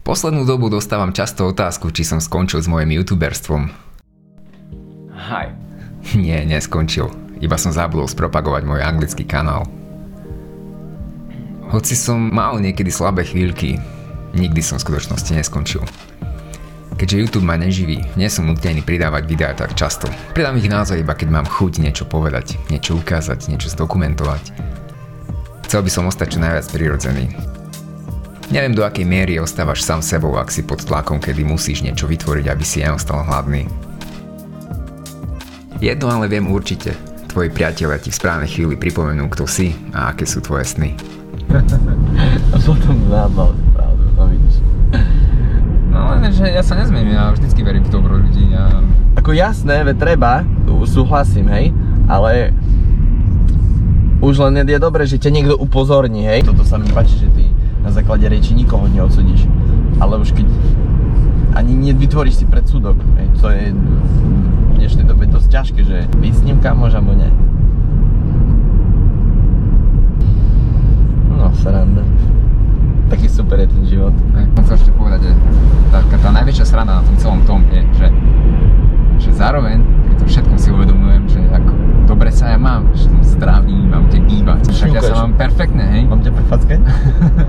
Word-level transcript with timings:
Poslednú 0.00 0.48
dobu 0.48 0.72
dostávam 0.72 1.12
často 1.12 1.44
otázku, 1.44 1.92
či 1.92 2.08
som 2.08 2.18
skončil 2.24 2.64
s 2.64 2.68
mojim 2.68 2.96
youtuberstvom. 2.96 3.68
Hi. 5.12 5.52
Nie, 6.16 6.42
neskončil. 6.48 7.12
Iba 7.40 7.56
som 7.60 7.72
zabudol 7.72 8.08
spropagovať 8.08 8.62
môj 8.64 8.80
anglický 8.80 9.24
kanál. 9.24 9.68
Hoci 11.70 11.94
som 11.94 12.18
mal 12.18 12.58
niekedy 12.58 12.90
slabé 12.90 13.22
chvíľky, 13.22 13.78
nikdy 14.34 14.58
som 14.58 14.76
v 14.76 14.90
skutočnosti 14.90 15.30
neskončil. 15.30 15.86
Keďže 16.98 17.16
YouTube 17.16 17.46
ma 17.48 17.56
neživí, 17.56 18.02
nie 18.18 18.28
som 18.28 18.44
nutený 18.44 18.84
pridávať 18.84 19.24
videá 19.24 19.54
tak 19.54 19.72
často. 19.78 20.10
Pridám 20.36 20.58
ich 20.60 20.68
naozaj 20.68 21.00
iba 21.00 21.16
keď 21.16 21.28
mám 21.32 21.46
chuť 21.48 21.80
niečo 21.80 22.04
povedať, 22.04 22.60
niečo 22.68 22.98
ukázať, 22.98 23.48
niečo 23.48 23.72
zdokumentovať. 23.72 24.52
Chcel 25.64 25.80
by 25.86 25.90
som 25.94 26.10
ostať 26.10 26.36
čo 26.36 26.38
najviac 26.42 26.66
prirodzený. 26.68 27.30
Neviem 28.50 28.74
do 28.74 28.82
akej 28.82 29.06
miery 29.06 29.38
ostávaš 29.38 29.86
sám 29.86 30.02
sebou, 30.02 30.34
ak 30.34 30.50
si 30.50 30.66
pod 30.66 30.82
tlakom, 30.82 31.22
kedy 31.22 31.46
musíš 31.46 31.86
niečo 31.86 32.10
vytvoriť, 32.10 32.50
aby 32.50 32.64
si 32.66 32.82
neostal 32.82 33.22
hladný. 33.22 33.70
Jedno 35.78 36.10
ale 36.10 36.26
viem 36.26 36.50
určite. 36.50 36.98
Tvoji 37.30 37.46
priatelia 37.46 38.02
ti 38.02 38.10
v 38.10 38.18
správnej 38.18 38.50
chvíli 38.50 38.74
pripomenú, 38.74 39.30
kto 39.30 39.46
si 39.46 39.70
a 39.94 40.10
aké 40.10 40.26
sú 40.26 40.42
tvoje 40.42 40.66
sny. 40.66 40.98
A 42.50 42.58
potom 42.58 42.98
zábal, 43.06 43.54
pravdu, 43.70 44.04
no 44.18 44.22
vidíš. 44.26 44.56
No 45.94 46.10
len, 46.10 46.26
že 46.34 46.50
ja 46.50 46.66
sa 46.66 46.74
nezmením, 46.74 47.14
ja 47.14 47.30
vždycky 47.30 47.62
verím 47.62 47.86
v 47.86 47.94
dobro 47.94 48.18
ľudí 48.18 48.50
a... 48.58 48.82
Ako 49.14 49.30
jasné, 49.30 49.86
ve 49.86 49.94
treba, 49.94 50.42
súhlasím, 50.90 51.46
hej, 51.54 51.70
ale 52.10 52.50
už 54.18 54.42
len 54.42 54.66
je 54.66 54.78
dobré, 54.82 55.06
že 55.06 55.22
ťa 55.22 55.30
niekto 55.30 55.54
upozorní, 55.54 56.26
hej. 56.26 56.42
Toto 56.42 56.66
sa 56.66 56.82
mi 56.82 56.90
páči, 56.90 57.14
že 57.14 57.30
ty 57.30 57.59
na 57.80 57.90
základe 57.90 58.28
reči 58.28 58.52
nikoho 58.52 58.88
neodsudíš. 58.88 59.48
Ale 60.00 60.20
už 60.20 60.32
keď 60.32 60.46
ani 61.56 61.74
nevytvoríš 61.90 62.44
si 62.44 62.44
predsudok, 62.46 62.96
hej, 63.18 63.28
to 63.40 63.48
je 63.50 63.74
v 63.74 64.14
dnešnej 64.78 65.04
dobe 65.04 65.26
dosť 65.26 65.48
ťažké, 65.50 65.80
že 65.84 65.98
byť 66.08 66.32
s 66.32 66.42
ním 66.46 66.58
kamož 66.62 66.94
alebo 66.94 67.12
nie. 67.12 67.30
No, 71.34 71.50
sranda. 71.58 72.04
Taký 73.10 73.26
super 73.26 73.58
je 73.58 73.68
ten 73.68 73.84
život. 73.90 74.14
Chcem 74.54 74.64
sa 74.64 74.74
ešte 74.78 74.92
povedať, 74.94 75.26
že 75.26 75.32
tá, 75.90 75.98
tá 76.06 76.30
najväčšia 76.30 76.64
sranda 76.64 77.02
na 77.02 77.04
tom 77.04 77.16
celom 77.18 77.40
tom 77.42 77.60
je, 77.74 77.82
že, 77.98 78.06
že 79.18 79.30
zároveň 79.34 79.82
pri 80.06 80.14
tom 80.14 80.28
všetkom 80.30 80.56
si 80.56 80.68
uvedomujem, 80.70 81.22
že 81.26 81.40
ako 81.50 81.72
dobre 82.06 82.30
sa 82.30 82.54
ja 82.54 82.58
mám, 82.58 82.86
že 82.94 83.10
som 83.10 83.18
zdravý, 83.22 83.74
mám 83.86 84.06
kde 84.06 84.22
bývať. 84.22 84.70
Však 84.70 84.94
ja 84.94 85.02
sa 85.02 85.14
mám 85.26 85.34
perfektne, 85.34 85.84
hej. 85.90 86.02
Mám 86.06 86.22
ťa 86.22 86.32
prefacke? 86.34 86.74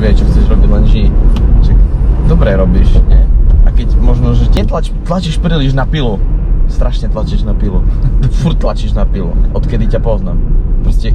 Vedieť, 0.00 0.24
čo 0.24 0.32
chceš 0.32 0.44
robiť, 0.48 0.68
len 0.72 0.84
ži. 0.88 1.04
Však 1.60 1.76
dobre 2.24 2.56
robíš, 2.56 2.88
nie? 3.04 3.20
A 3.62 3.68
keď 3.68 4.00
možno, 4.00 4.32
že 4.32 4.48
netlač, 4.48 4.88
tlačíš 5.04 5.36
príliš 5.36 5.76
na 5.76 5.84
pilu. 5.84 6.16
Strašne 6.72 7.12
tlačíš 7.12 7.44
na 7.44 7.52
pilu. 7.52 7.84
Furt 8.40 8.56
tlačíš 8.56 8.96
na 8.96 9.04
pilu. 9.04 9.36
Odkedy 9.52 9.92
ťa 9.92 10.00
poznám. 10.00 10.40
Proste... 10.80 11.12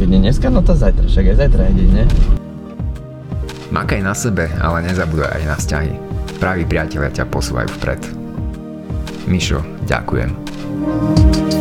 Keď 0.00 0.06
nie 0.08 0.20
dneska, 0.24 0.48
no 0.48 0.64
to 0.64 0.72
zajtra. 0.72 1.04
Však 1.04 1.28
aj 1.28 1.36
zajtra 1.44 1.76
deň, 1.76 1.88
nie? 1.92 2.06
Makaj 3.68 4.00
na 4.00 4.16
sebe, 4.16 4.48
ale 4.64 4.88
nezabudaj 4.88 5.30
aj 5.36 5.44
na 5.44 5.56
vzťahy. 5.60 5.92
Praví 6.40 6.64
priatelia 6.64 7.12
ťa 7.12 7.28
posúvajú 7.28 7.68
vpred. 7.76 8.00
Mišo, 9.28 9.60
ďakujem. 9.84 11.59